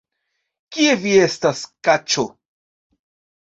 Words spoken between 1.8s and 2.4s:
kaĉo?